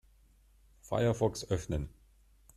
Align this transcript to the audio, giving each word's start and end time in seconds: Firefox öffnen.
Firefox 0.81 1.45
öffnen. 1.51 1.89